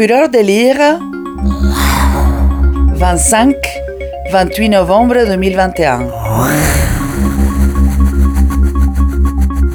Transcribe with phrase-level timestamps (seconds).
[0.00, 0.78] Fureur de lire
[4.32, 6.08] 25-28 novembre 2021.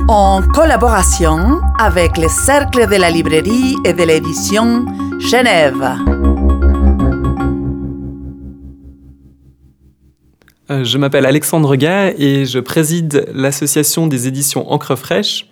[0.08, 4.88] En collaboration avec le Cercle de la librairie et de l'édition
[5.20, 5.96] Genève.
[10.72, 15.46] Euh, je m'appelle Alexandre Gay et je préside l'association des éditions Encre Fraîche.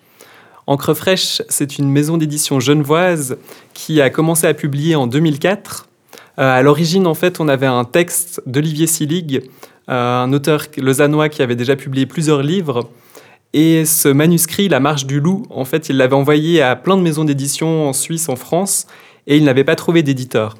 [0.67, 3.37] Encre Fraîche, c'est une maison d'édition genevoise
[3.73, 5.89] qui a commencé à publier en 2004.
[6.39, 9.41] Euh, à l'origine, en fait, on avait un texte d'Olivier Silig,
[9.89, 12.89] euh, un auteur lausannois qui avait déjà publié plusieurs livres.
[13.53, 17.01] Et ce manuscrit, La Marche du Loup, en fait, il l'avait envoyé à plein de
[17.01, 18.87] maisons d'édition en Suisse, en France,
[19.27, 20.55] et il n'avait pas trouvé d'éditeur.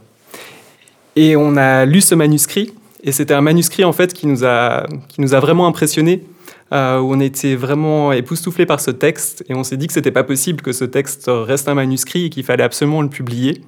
[1.16, 4.88] Et on a lu ce manuscrit et c'était un manuscrit en fait qui nous a,
[5.10, 6.24] qui nous a vraiment impressionnés,
[6.74, 10.10] euh, où on était vraiment époustouflés par ce texte et on s'est dit que c'était
[10.10, 13.62] pas possible que ce texte reste un manuscrit et qu'il fallait absolument le publier.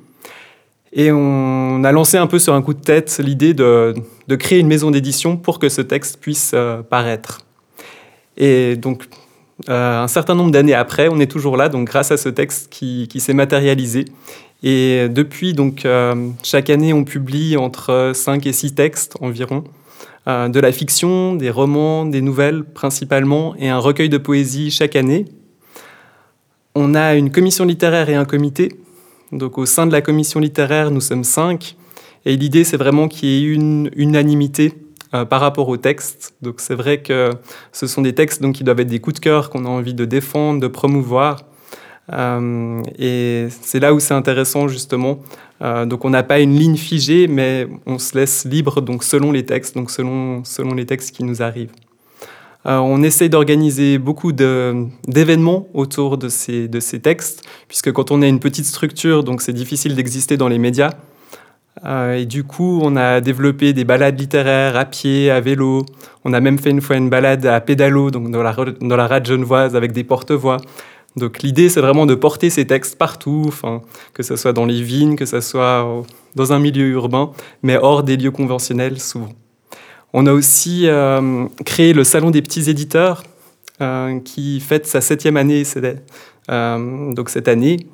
[0.91, 3.93] Et on a lancé un peu sur un coup de tête l'idée de,
[4.39, 7.41] créer une maison d'édition pour que ce texte puisse euh, paraître.
[8.37, 9.03] Et donc,
[9.69, 12.69] euh, un certain nombre d'années après, on est toujours là, donc grâce à ce texte
[12.71, 14.05] qui, s'est matérialisé
[14.63, 15.85] et depuis, donc,
[16.41, 19.63] chaque année, on publie entre 5 et 6 textes environ,
[20.27, 24.95] euh, de la fiction, des romans, des nouvelles principalement, et un recueil de poésie chaque
[24.95, 25.25] année.
[26.73, 28.79] On a une commission littéraire et un comité.
[29.31, 31.75] Donc, au sein de la commission littéraire, nous sommes 5.
[32.25, 34.73] Et l'idée, c'est vraiment qu'il y ait une unanimité
[35.13, 36.33] euh, par rapport aux textes.
[36.41, 37.29] Donc, c'est vrai que
[37.71, 39.93] ce sont des textes donc, qui doivent être des coups de cœur qu'on a envie
[39.93, 41.45] de défendre, de promouvoir.
[42.13, 45.19] Euh, et c'est là où c'est intéressant justement.
[45.61, 49.31] Euh, donc on n'a pas une ligne figée, mais on se laisse libre donc selon
[49.31, 51.71] les textes, donc selon, selon les textes qui nous arrivent.
[52.65, 58.21] Euh, on essaie d'organiser beaucoup d'événements autour de ces, de ces textes, puisque quand on
[58.21, 60.91] est une petite structure, donc c'est difficile d'exister dans les médias.
[61.85, 65.85] et du coup, on a développé des balades littéraires à pied, à vélo.
[66.23, 69.07] On a même fait une fois une balade à pédalo, donc dans la, dans la
[69.07, 70.57] rade genevoise avec des porte-voix.
[71.15, 73.49] Donc l'idée, c'est vraiment de porter ces textes partout,
[74.13, 76.03] que ce soit dans les vignes, que ce soit
[76.35, 77.31] dans un milieu urbain,
[77.63, 79.29] mais hors des lieux conventionnels souvent.
[80.17, 83.23] On a aussi euh, créé le Salon des petits éditeurs,
[83.81, 85.63] euh, qui fête sa septième année
[86.49, 87.87] euh, cette année.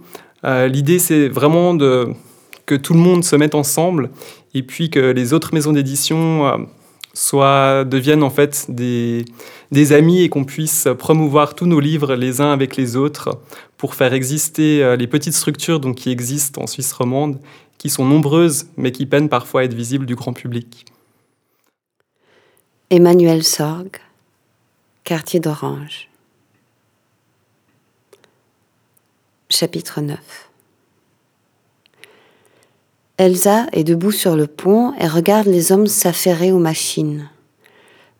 [0.44, 4.10] l'idée, c'est vraiment que tout le monde se mette ensemble
[4.54, 6.68] et puis que les autres maisons d'édition
[7.14, 9.26] soit deviennent en fait des,
[9.72, 13.40] des amis et qu'on puisse promouvoir tous nos livres les uns avec les autres
[13.78, 17.40] pour faire exister euh, les petites structures donc, qui existent en Suisse romande,
[17.78, 20.86] qui sont nombreuses mais qui peinent parfois à être visibles du grand public.
[22.90, 23.98] Emmanuel Sorg,
[25.04, 26.10] quartier d'Orange.
[29.50, 30.50] Chapitre 9
[33.22, 37.30] Elsa est debout sur le pont et regarde les hommes s'affairer aux machines.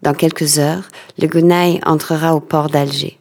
[0.03, 3.17] Dans quelques heures, le Gonaï entrera au port d'Alger.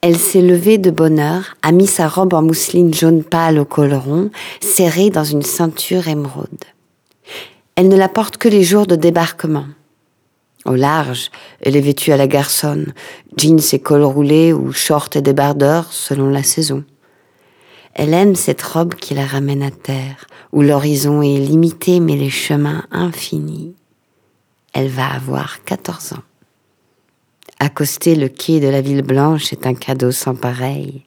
[0.00, 3.66] Elle s'est levée de bonne heure, a mis sa robe en mousseline jaune pâle au
[3.66, 4.30] col rond,
[4.62, 6.64] serrée dans une ceinture émeraude.
[7.76, 9.66] Elle ne la porte que les jours de débarquement.
[10.64, 11.30] Au large,
[11.60, 12.94] elle est vêtue à la garçonne,
[13.36, 16.84] jeans et col roulé ou shorts et débardeurs selon la saison.
[17.94, 22.30] Elle aime cette robe qui la ramène à terre, où l'horizon est limité mais les
[22.30, 23.74] chemins infinis.
[24.72, 26.22] Elle va avoir 14 ans.
[27.58, 31.04] Accoster le quai de la ville blanche est un cadeau sans pareil.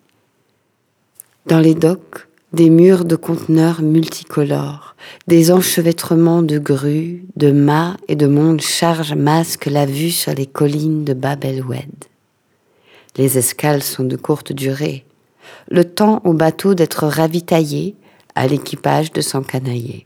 [1.47, 4.95] Dans les docks, des murs de conteneurs multicolores,
[5.27, 10.45] des enchevêtrements de grues, de mâts et de mondes charges masquent la vue sur les
[10.45, 12.05] collines de Bab el-Oued.
[13.17, 15.03] Les escales sont de courte durée,
[15.69, 17.95] le temps au bateau d'être ravitaillé,
[18.35, 20.05] à l'équipage de s'encanailler.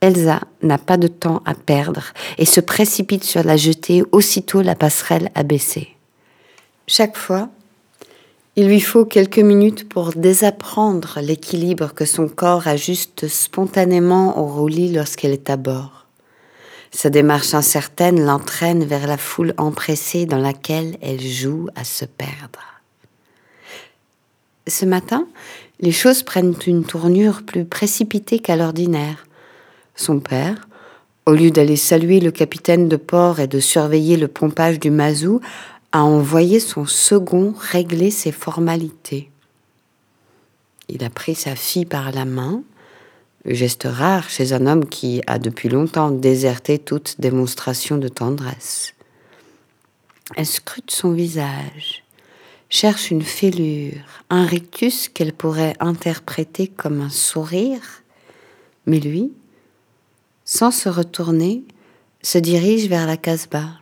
[0.00, 4.76] Elsa n'a pas de temps à perdre et se précipite sur la jetée aussitôt la
[4.76, 5.88] passerelle abaissée.
[6.86, 7.48] Chaque fois,
[8.54, 14.92] il lui faut quelques minutes pour désapprendre l'équilibre que son corps ajuste spontanément au roulis
[14.92, 16.06] lorsqu'elle est à bord.
[16.90, 22.77] Sa démarche incertaine l'entraîne vers la foule empressée dans laquelle elle joue à se perdre.
[24.68, 25.26] Ce matin,
[25.80, 29.26] les choses prennent une tournure plus précipitée qu'à l'ordinaire.
[29.96, 30.68] Son père,
[31.24, 35.40] au lieu d'aller saluer le capitaine de port et de surveiller le pompage du mazou,
[35.92, 39.30] a envoyé son second régler ses formalités.
[40.88, 42.62] Il a pris sa fille par la main,
[43.46, 48.94] geste rare chez un homme qui a depuis longtemps déserté toute démonstration de tendresse.
[50.36, 52.04] Elle scrute son visage
[52.68, 58.02] cherche une fêlure, un rictus qu'elle pourrait interpréter comme un sourire,
[58.86, 59.32] mais lui,
[60.44, 61.64] sans se retourner,
[62.22, 63.80] se dirige vers la Casbah.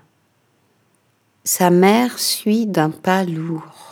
[1.45, 3.86] Sa mère suit d'un pas lourd.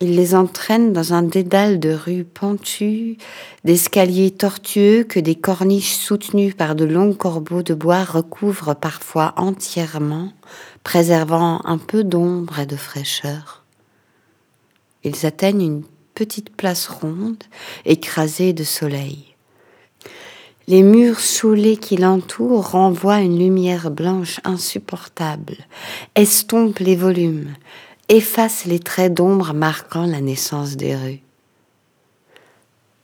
[0.00, 3.16] Il les entraîne dans un dédale de rues pentues,
[3.64, 10.32] d'escaliers tortueux que des corniches soutenues par de longs corbeaux de bois recouvrent parfois entièrement,
[10.84, 13.64] préservant un peu d'ombre et de fraîcheur.
[15.02, 15.82] Ils atteignent une
[16.14, 17.42] petite place ronde,
[17.84, 19.34] écrasée de soleil.
[20.68, 25.56] Les murs saoulés qui l'entourent renvoient une lumière blanche insupportable,
[26.14, 27.54] estompent les volumes,
[28.08, 31.22] effacent les traits d'ombre marquant la naissance des rues.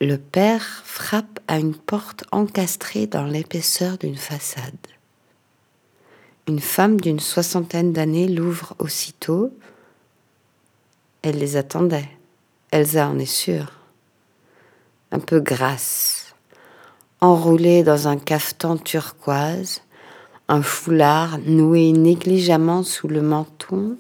[0.01, 4.75] Le père frappe à une porte encastrée dans l'épaisseur d'une façade.
[6.47, 9.51] Une femme d'une soixantaine d'années l'ouvre aussitôt.
[11.23, 12.09] Elle les attendait.
[12.71, 13.73] Elsa en est sûre.
[15.11, 16.35] Un peu grasse,
[17.21, 19.83] enroulé dans un cafetan turquoise,
[20.49, 23.97] un foulard noué négligemment sous le menton,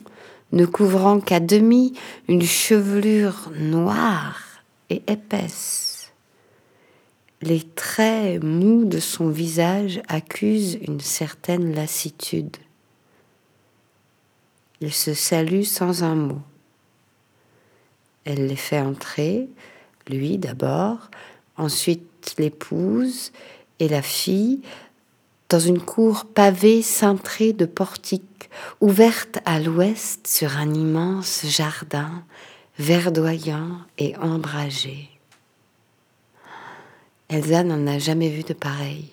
[0.54, 1.92] ne couvrant qu'à demi
[2.28, 4.40] une chevelure noire
[4.88, 6.12] et épaisse.
[7.42, 12.56] Les traits mous de son visage accusent une certaine lassitude.
[14.80, 16.42] Il se salue sans un mot.
[18.24, 19.48] Elle les fait entrer,
[20.08, 21.10] lui d'abord,
[21.56, 23.32] ensuite l'épouse
[23.80, 24.62] et la fille
[25.54, 32.24] dans une cour pavée cintrée de portiques, ouverte à l'ouest sur un immense jardin
[32.76, 35.10] verdoyant et ombragé.
[37.28, 39.08] Elsa n'en a jamais vu de pareil.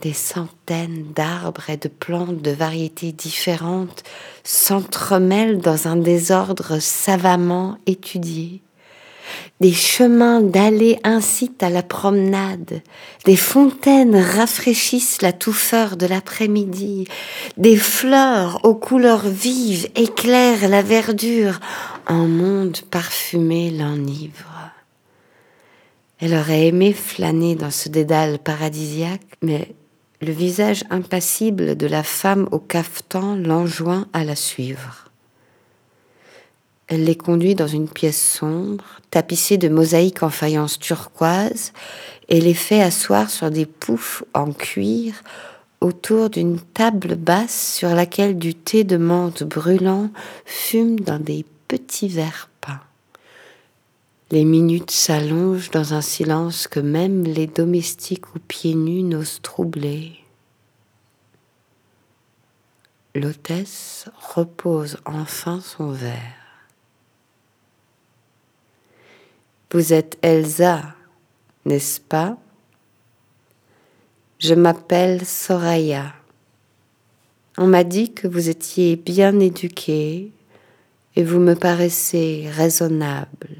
[0.00, 4.02] Des centaines d'arbres et de plantes de variétés différentes
[4.42, 8.60] s'entremêlent dans un désordre savamment étudié.
[9.60, 12.82] Des chemins d'allées incitent à la promenade,
[13.24, 17.06] des fontaines rafraîchissent la touffeur de l'après-midi,
[17.56, 21.60] des fleurs aux couleurs vives éclairent la verdure,
[22.08, 24.72] un monde parfumé l'enivre.
[26.18, 29.74] Elle aurait aimé flâner dans ce dédale paradisiaque, mais
[30.20, 35.01] le visage impassible de la femme au cafetan l'enjoint à la suivre.
[36.92, 41.72] Elle les conduit dans une pièce sombre, tapissée de mosaïques en faïence turquoise,
[42.28, 45.14] et les fait asseoir sur des poufs en cuir
[45.80, 50.10] autour d'une table basse sur laquelle du thé de menthe brûlant
[50.44, 52.82] fume dans des petits verres peints.
[54.30, 60.12] Les minutes s'allongent dans un silence que même les domestiques aux pieds nus n'osent troubler.
[63.14, 66.41] L'hôtesse repose enfin son verre.
[69.72, 70.82] Vous êtes Elsa,
[71.64, 72.36] n'est-ce pas?
[74.38, 76.12] Je m'appelle Soraya.
[77.56, 80.30] On m'a dit que vous étiez bien éduquée
[81.16, 83.56] et vous me paraissez raisonnable.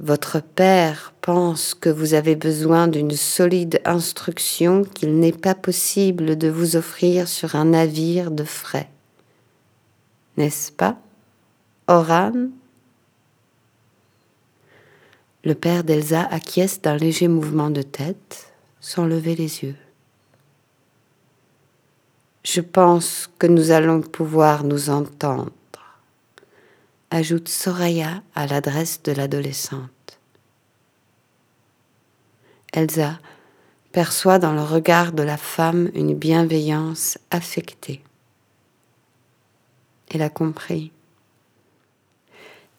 [0.00, 6.48] Votre père pense que vous avez besoin d'une solide instruction qu'il n'est pas possible de
[6.48, 8.90] vous offrir sur un navire de frais.
[10.36, 10.98] N'est-ce pas,
[11.86, 12.32] Oran
[15.44, 19.76] le père d'Elsa acquiesce d'un léger mouvement de tête sans lever les yeux.
[22.44, 25.50] Je pense que nous allons pouvoir nous entendre,
[27.10, 29.90] ajoute Soraya à l'adresse de l'adolescente.
[32.72, 33.18] Elsa
[33.92, 38.02] perçoit dans le regard de la femme une bienveillance affectée.
[40.10, 40.90] Elle a compris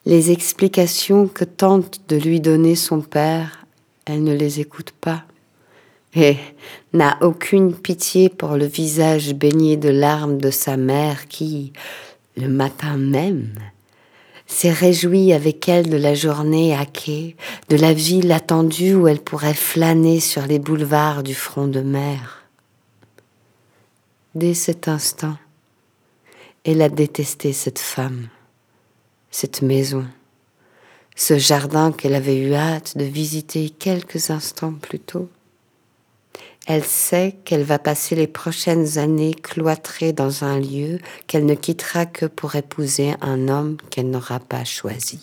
[0.06, 3.66] les explications que tente de lui donner son père,
[4.06, 5.24] elle ne les écoute pas
[6.16, 6.38] et
[6.94, 11.74] n'a aucune pitié pour le visage baigné de larmes de sa mère qui,
[12.38, 13.50] le matin même,
[14.46, 17.36] s'est réjouie avec elle de la journée à quai,
[17.70, 22.44] de la ville attendue où elle pourrait flâner sur les boulevards du front de mer.
[24.36, 25.36] Dès cet instant,
[26.64, 28.28] elle a détesté cette femme
[29.36, 30.06] cette maison,
[31.18, 35.28] ce jardin qu'elle avait eu hâte de visiter quelques instants plus tôt.
[36.68, 42.06] Elle sait qu'elle va passer les prochaines années cloîtrée dans un lieu qu'elle ne quittera
[42.06, 45.20] que pour épouser un homme qu'elle n'aura pas choisi.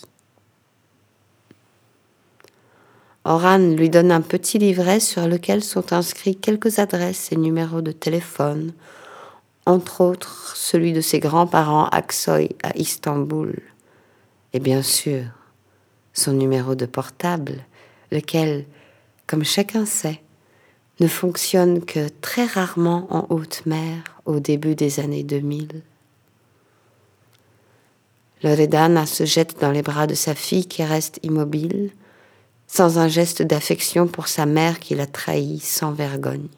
[3.25, 7.93] Oran lui donne un petit livret sur lequel sont inscrits quelques adresses et numéros de
[7.93, 8.75] téléphone,
[9.65, 13.72] entre autres celui de ses grands-parents Aksoy à Istanbul,
[14.53, 15.25] et bien sûr
[16.13, 17.65] son numéro de portable,
[18.11, 18.67] lequel,
[19.27, 20.21] comme chacun sait,
[21.01, 25.83] ne fonctionne que très rarement en haute mer au début des années 2000.
[28.43, 31.91] Loredana se jette dans les bras de sa fille qui reste immobile,
[32.67, 36.49] sans un geste d'affection pour sa mère qui l'a trahie sans vergogne.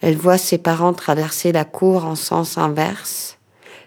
[0.00, 3.38] Elle voit ses parents traverser la cour en sens inverse,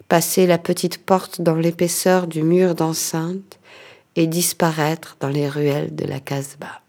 [0.07, 3.59] passer la petite porte dans l'épaisseur du mur d'enceinte
[4.15, 6.81] et disparaître dans les ruelles de la Casbah.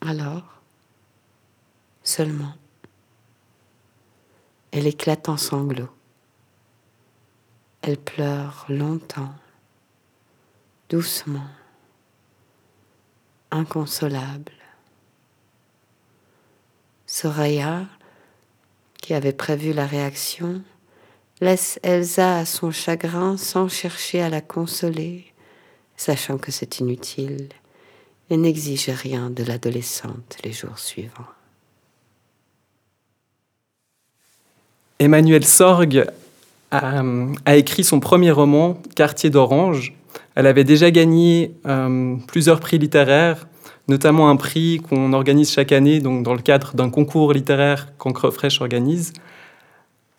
[0.00, 0.60] Alors,
[2.04, 2.54] seulement,
[4.70, 5.90] elle éclate en sanglots.
[7.82, 9.34] Elle pleure longtemps,
[10.88, 11.48] doucement,
[13.50, 14.52] inconsolable.
[17.06, 17.86] Soraya,
[19.00, 20.62] qui avait prévu la réaction,
[21.40, 25.26] laisse Elsa à son chagrin sans chercher à la consoler,
[25.96, 27.48] sachant que c'est inutile
[28.30, 31.24] et n'exige rien de l'adolescente les jours suivants.
[34.98, 36.06] Emmanuel Sorg
[36.70, 39.94] a, écrit son premier roman, Quartier d'Orange.
[40.34, 43.46] Elle avait déjà gagné euh, plusieurs prix littéraires,
[43.86, 48.30] notamment un prix qu'on organise chaque année donc dans le cadre d'un concours littéraire qu'Encre
[48.30, 49.12] Fraîche organise.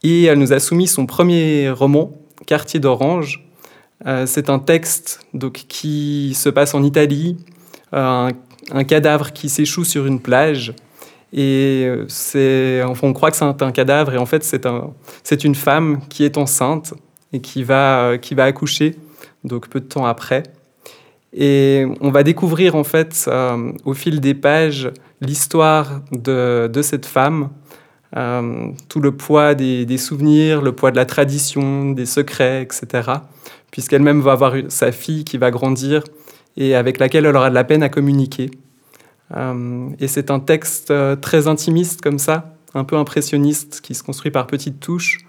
[0.04, 2.12] Et elle nous a soumis son premier roman,
[2.46, 3.46] Quartier d'Orange.
[4.06, 7.38] Euh, c'est un texte donc, qui se passe en Italie,
[7.92, 8.30] un,
[8.88, 10.74] cadavre qui s'échoue sur une plage.
[11.34, 15.56] Et euh, on croit que c'est un, cadavre, et en fait, c'est, un, c'est une
[15.56, 16.94] femme qui est enceinte
[17.34, 18.96] et qui va, accoucher,
[19.44, 20.44] donc peu de temps après.
[21.34, 24.92] Et on va découvrir, en fait, euh, au fil des pages,
[25.22, 27.50] l'histoire de cette femme,
[28.18, 33.12] euh, tout le poids des, souvenirs, le poids de la tradition, des secrets, etc.
[33.72, 36.04] Puisqu'elle-même va avoir sa fille qui va grandir
[36.58, 38.50] et avec laquelle elle aura de la peine à communiquer.
[39.36, 44.02] Euh, et c'est un texte euh, très intimiste comme ça, un peu impressionniste, qui se
[44.02, 45.20] construit par petites touches,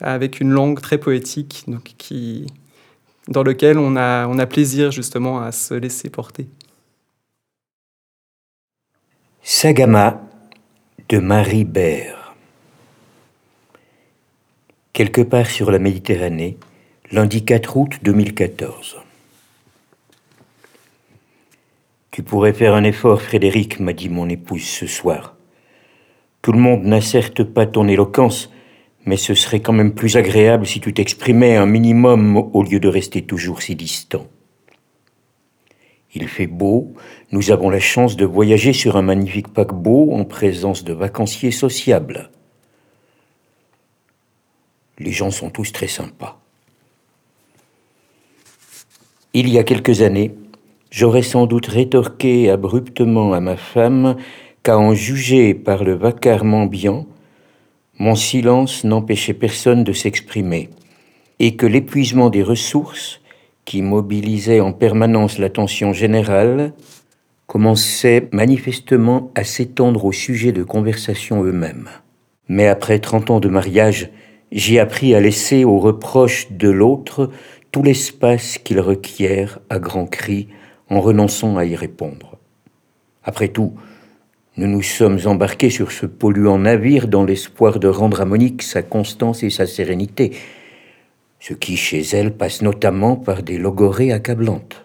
[0.00, 1.92] avec une langue très poétique, donc
[3.28, 6.48] dans lequel on a, on a plaisir justement à se laisser porter.
[9.42, 10.22] Sagama
[11.08, 12.19] de Marie Baird.
[14.92, 16.56] Quelque part sur la Méditerranée,
[17.12, 18.96] lundi 4 août 2014.
[22.10, 25.36] Tu pourrais faire un effort, Frédéric, m'a dit mon épouse ce soir.
[26.42, 26.98] Tout le monde n'a
[27.54, 28.50] pas ton éloquence,
[29.06, 32.88] mais ce serait quand même plus agréable si tu t'exprimais un minimum au lieu de
[32.88, 34.26] rester toujours si distant.
[36.14, 36.94] Il fait beau,
[37.30, 42.32] nous avons la chance de voyager sur un magnifique paquebot en présence de vacanciers sociables.
[45.00, 46.38] Les gens sont tous très sympas.
[49.34, 50.32] Il y a quelques années,
[50.90, 54.16] J'aurais sans doute rétorqué abruptement à ma femme
[54.64, 57.06] qu'à en juger par le vacarme ambiant,
[58.00, 60.68] mon silence n'empêchait personne de s'exprimer,
[61.38, 63.20] et que l'épuisement des ressources,
[63.64, 66.72] qui mobilisait en permanence l'attention générale,
[67.46, 71.88] commençait manifestement à s'étendre au sujet de conversation eux-mêmes.
[72.48, 74.10] Mais après trente ans de mariage,
[74.52, 77.30] j'ai appris à laisser aux reproches de l'autre
[77.70, 80.48] tout l'espace qu'il requiert à grands cris
[80.88, 82.36] en renonçant à y répondre.
[83.22, 83.74] Après tout,
[84.56, 88.82] nous nous sommes embarqués sur ce polluant navire dans l'espoir de rendre à Monique sa
[88.82, 90.32] constance et sa sérénité,
[91.38, 94.84] ce qui chez elle passe notamment par des logorées accablantes.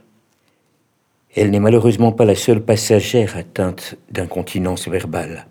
[1.35, 5.47] Elle n'est malheureusement pas la seule passagère atteinte d'incontinence verbale.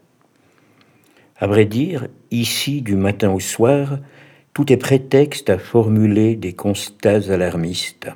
[1.45, 3.99] À vrai dire, ici, du matin au soir,
[4.55, 8.09] tout est prétexte à formuler des constats alarmistes.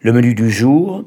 [0.00, 1.04] Le menu du jour,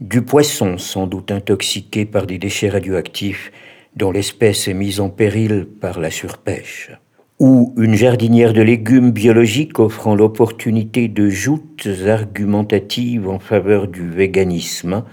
[0.00, 3.52] du poisson sans doute intoxiqué par des déchets radioactifs
[3.94, 6.90] dont l'espèce est mise en péril par la surpêche,
[7.38, 15.04] ou une jardinière de légumes biologiques offrant l'opportunité de joutes argumentatives en faveur du véganisme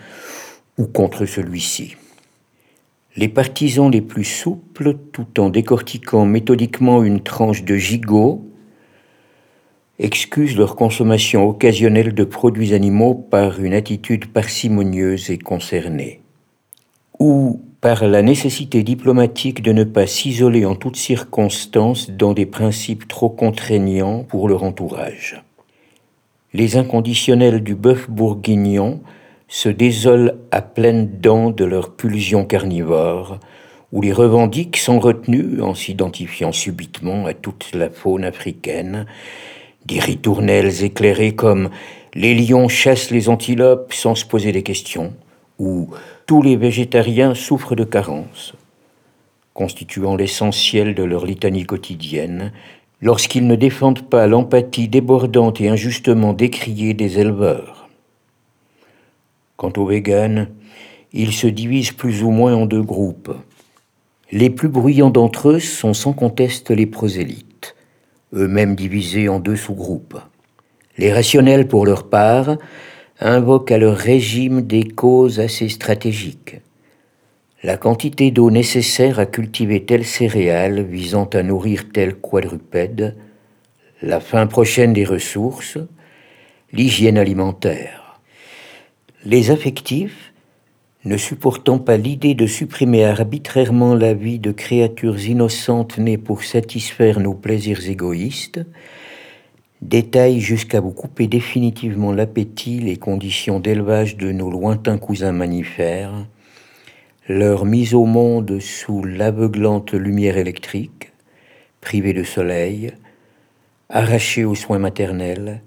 [0.79, 1.95] ou contre celui-ci.
[3.17, 8.45] Les partisans les plus souples, tout en décortiquant méthodiquement une tranche de gigot,
[9.99, 16.19] excusent leur consommation occasionnelle de produits animaux par une attitude parcimonieuse et concernée,
[17.17, 23.07] ou par la nécessité diplomatique de ne pas s'isoler en toutes circonstances dans des principes
[23.07, 25.41] trop contraignants pour leur entourage.
[26.51, 28.99] Les inconditionnels du bœuf bourguignon
[29.47, 33.39] se désolent à pleines dents de leur pulsion carnivore,
[33.91, 39.05] ou les revendiquent sans retenue en s'identifiant subitement à toute la faune africaine,
[39.85, 41.69] des ritournelles éclairées comme
[42.13, 45.13] les lions chassent les antilopes sans se poser des questions,
[45.59, 45.89] ou
[46.25, 48.53] tous les végétariens souffrent de carences,
[49.53, 52.51] constituant l'essentiel de leur litanie quotidienne,
[53.01, 57.74] lorsqu'ils ne défendent pas l'empathie débordante et injustement décriée des éleveurs.
[59.57, 60.49] Quant aux véganes,
[61.13, 63.33] ils se divisent plus ou moins en deux groupes.
[64.31, 67.75] Les plus bruyants d'entre eux sont sans conteste les prosélytes,
[68.33, 70.19] eux-mêmes divisés en deux sous-groupes.
[70.97, 72.57] Les rationnels, pour leur part,
[73.19, 76.57] invoquent à leur régime des causes assez stratégiques.
[77.63, 83.15] La quantité d'eau nécessaire à cultiver telle céréale visant à nourrir tel quadrupède,
[84.01, 85.77] la fin prochaine des ressources,
[86.73, 88.04] l'hygiène alimentaire.
[89.25, 90.33] Les affectifs,
[91.03, 97.19] ne supportant pas l'idée de supprimer arbitrairement la vie de créatures innocentes nées pour satisfaire
[97.19, 98.61] nos plaisirs égoïstes,
[99.81, 106.27] détaillent jusqu'à vous couper définitivement l'appétit les conditions d'élevage de nos lointains cousins manifères,
[107.27, 111.13] leur mise au monde sous l'aveuglante lumière électrique,
[111.81, 112.93] privés de soleil,
[113.89, 115.63] arrachés aux soins maternels,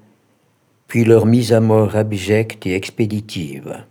[0.88, 3.84] puis leur mise à mort abjecte et expéditive.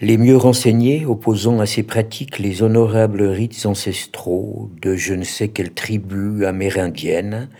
[0.00, 5.48] Les mieux renseignés, opposant à ces pratiques les honorables rites ancestraux de je ne sais
[5.48, 7.50] quelle tribu amérindienne,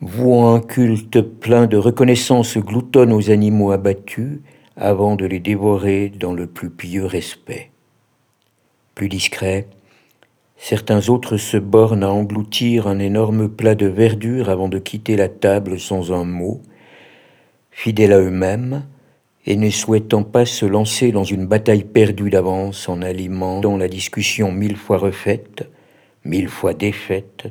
[0.00, 4.40] vouant un culte plein de reconnaissance gloutonne aux animaux abattus
[4.76, 7.70] avant de les dévorer dans le plus pieux respect.
[8.94, 9.68] Plus discret,
[10.56, 15.28] certains autres se bornent à engloutir un énorme plat de verdure avant de quitter la
[15.28, 16.62] table sans un mot,
[17.72, 18.84] fidèles à eux-mêmes,
[19.44, 24.52] et ne souhaitant pas se lancer dans une bataille perdue d'avance en alimentant la discussion
[24.52, 25.68] mille fois refaite,
[26.24, 27.48] mille fois défaite,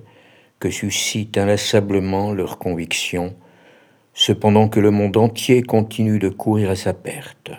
[0.60, 3.36] que suscite inlassablement leur conviction,
[4.14, 7.52] cependant que le monde entier continue de courir à sa perte.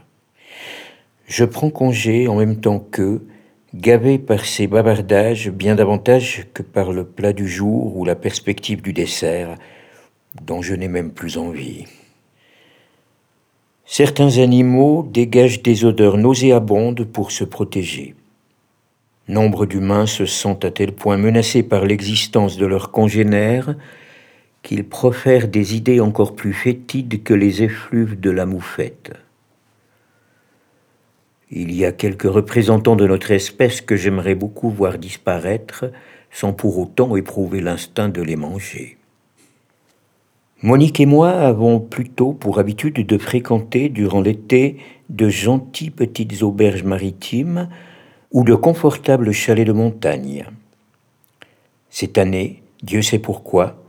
[1.26, 3.26] Je prends congé en même temps qu'eux,
[3.74, 8.82] gavé par ces bavardages bien davantage que par le plat du jour ou la perspective
[8.82, 9.56] du dessert,
[10.42, 11.86] dont je n'ai même plus envie.
[13.94, 18.14] Certains animaux dégagent des odeurs nauséabondes pour se protéger.
[19.28, 23.74] Nombre d'humains se sentent à tel point menacés par l'existence de leurs congénères
[24.62, 29.12] qu'ils profèrent des idées encore plus fétides que les effluves de la moufette.
[31.50, 35.92] Il y a quelques représentants de notre espèce que j'aimerais beaucoup voir disparaître
[36.30, 38.96] sans pour autant éprouver l'instinct de les manger.
[40.64, 44.76] Monique et moi avons plutôt pour habitude de fréquenter durant l'été
[45.08, 47.68] de gentilles petites auberges maritimes
[48.30, 50.46] ou de confortables chalets de montagne.
[51.90, 53.82] Cette année, Dieu sait pourquoi,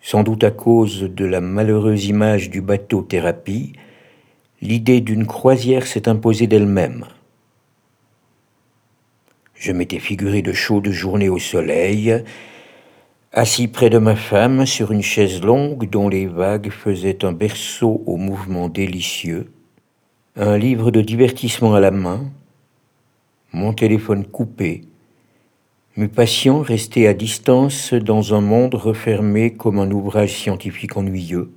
[0.00, 3.72] sans doute à cause de la malheureuse image du bateau thérapie,
[4.62, 7.06] l'idée d'une croisière s'est imposée d'elle-même.
[9.54, 12.22] Je m'étais figuré de chaudes journées au soleil,
[13.32, 18.02] Assis près de ma femme sur une chaise longue dont les vagues faisaient un berceau
[18.06, 19.52] au mouvement délicieux,
[20.34, 22.24] un livre de divertissement à la main,
[23.52, 24.80] mon téléphone coupé,
[25.98, 31.50] mes patients restés à distance dans un monde refermé comme un ouvrage scientifique ennuyeux,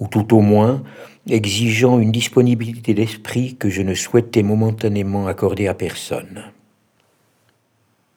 [0.00, 0.82] ou tout au moins
[1.30, 6.53] exigeant une disponibilité d'esprit que je ne souhaitais momentanément accorder à personne.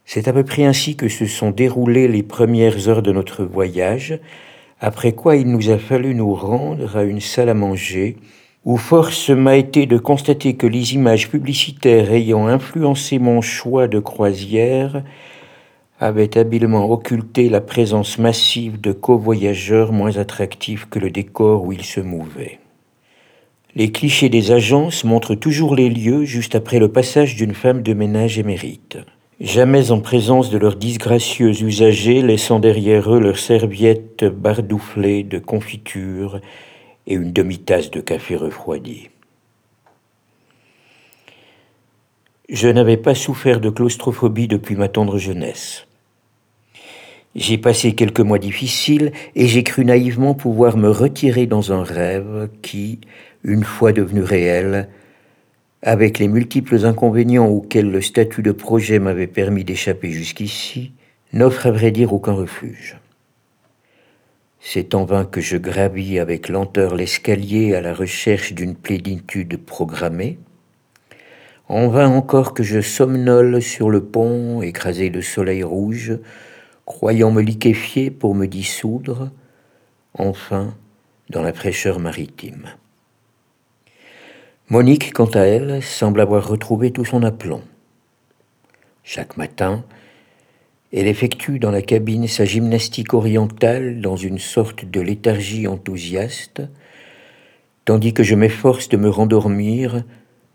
[0.10, 4.18] C'est à peu près ainsi que se sont déroulées les premières heures de notre voyage,
[4.80, 8.16] après quoi il nous a fallu nous rendre à une salle à manger,
[8.64, 14.00] où force m'a été de constater que les images publicitaires ayant influencé mon choix de
[14.00, 15.04] croisière
[16.00, 21.84] avaient habilement occulté la présence massive de covoyageurs moins attractifs que le décor où ils
[21.84, 22.60] se mouvaient.
[23.76, 27.94] Les clichés des agences montrent toujours les lieux juste après le passage d'une femme de
[27.94, 29.00] ménage émérite
[29.40, 36.42] jamais en présence de leurs disgracieux usagers, laissant derrière eux leurs serviettes bardouflées de confiture
[37.06, 39.10] et une demi-tasse de café refroidi.
[42.50, 45.86] Je n'avais pas souffert de claustrophobie depuis ma tendre jeunesse.
[47.36, 52.50] J'ai passé quelques mois difficiles et j'ai cru naïvement pouvoir me retirer dans un rêve
[52.62, 53.00] qui,
[53.44, 54.90] une fois devenu réel,
[55.82, 60.92] avec les multiples inconvénients auxquels le statut de projet m'avait permis d'échapper jusqu'ici,
[61.34, 62.98] n'offre à vrai dire aucun refuge.
[64.60, 70.40] C'est en vain que je gravis avec lenteur l'escalier à la recherche d'une plénitude programmée.
[71.70, 76.18] En vain encore que je somnole sur le pont, écrasé de soleil rouge,
[76.86, 79.30] croyant me liquéfier pour me dissoudre,
[80.14, 80.74] enfin
[81.30, 82.68] dans la fraîcheur maritime.
[84.70, 87.62] Monique, quant à elle, semble avoir retrouvé tout son aplomb.
[89.02, 89.86] Chaque matin,
[90.92, 96.64] elle effectue dans la cabine sa gymnastique orientale dans une sorte de léthargie enthousiaste,
[97.86, 100.04] tandis que je m'efforce de me rendormir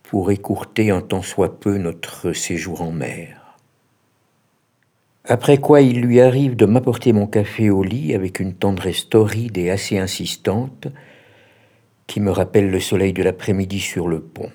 [0.03, 3.57] pour écourter un tant soit peu notre séjour en mer.
[5.25, 9.57] Après quoi il lui arrive de m'apporter mon café au lit avec une tendresse torride
[9.57, 10.89] et assez insistante
[12.21, 14.51] me rappelle le soleil de l'après-midi sur le pont.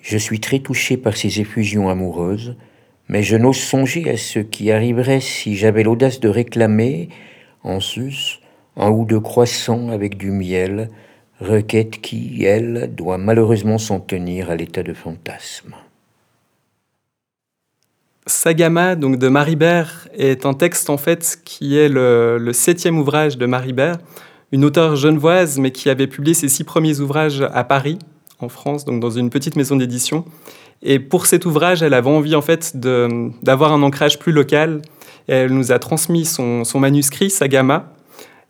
[0.00, 2.56] Je suis très touché par ces effusions amoureuses,
[3.08, 7.08] mais je n'ose songer à ce qui arriverait si j'avais l'audace de réclamer,
[7.62, 8.40] en sus,
[8.76, 10.88] un ou deux croissants avec du miel,
[11.40, 15.74] requête qui, elle, doit malheureusement s'en tenir à l'état de fantasme.
[18.28, 23.46] Sagama donc de Maribert est un texte en fait qui est le, septième ouvrage de
[23.46, 23.98] Maribert,
[24.52, 27.98] une auteure genevoise mais qui avait publié ses six premiers ouvrages à Paris,
[28.40, 30.24] en France, donc dans une petite maison d'édition.
[30.82, 34.82] Et pour cet ouvrage, elle avait envie en fait d'avoir un ancrage plus local.
[35.26, 37.92] elle nous a transmis son, son manuscrit Sagama,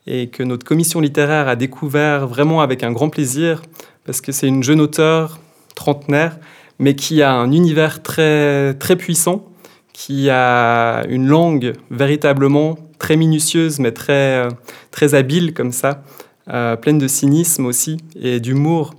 [0.06, 3.62] et que notre commission littéraire a découvert vraiment avec un grand plaisir,
[4.04, 5.38] parce que c'est une jeune auteure
[5.74, 6.38] trentenaire,
[6.78, 9.46] mais qui a un univers très, très puissant,
[9.92, 14.48] qui a une langue véritablement très minutieuse, mais très,
[14.90, 16.02] très habile comme ça,
[16.50, 18.94] euh, pleine de cynisme aussi et d'humour.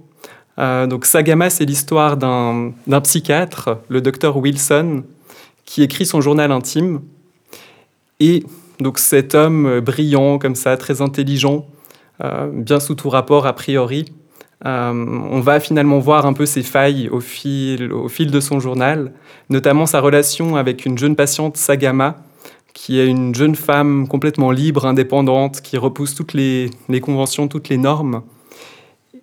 [0.58, 5.04] Euh, donc Sagama, c'est l'histoire d'un psychiatre, le docteur Wilson,
[5.66, 7.02] qui écrit son journal intime
[8.20, 8.44] et
[8.80, 11.66] donc cet homme euh, brillant comme ça, très intelligent,
[12.24, 14.06] euh, bien sous tout rapport a priori,
[14.66, 14.92] euh,
[15.32, 19.14] on va finalement voir un peu ses failles au fil, au fil de son journal,
[19.50, 22.18] notamment sa relation avec une jeune patiente, Sagama,
[22.74, 26.70] qui est une jeune femme complètement libre, indépendante, qui repousse toutes les,
[27.02, 28.24] conventions, toutes les normes.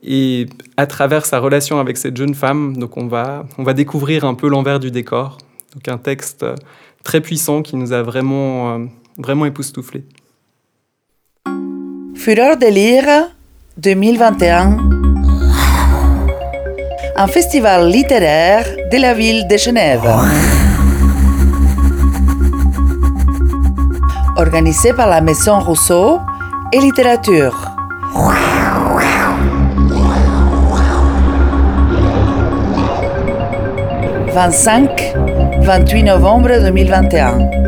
[0.02, 4.24] Et à travers sa relation avec cette jeune femme, donc on va, on va découvrir
[4.24, 5.38] un peu l'envers du décor.
[5.74, 6.44] Donc un texte
[7.02, 8.87] très puissant qui nous a vraiment
[9.18, 10.04] vraiment époustouflé.
[12.14, 13.04] Fureur de lire
[13.78, 14.78] 2021.
[17.18, 20.06] Un festival littéraire de la ville de Genève.
[24.37, 26.20] Organisé par la Maison Rousseau
[26.72, 27.70] et Littérature.
[34.35, 37.65] 25-28 novembre 2021.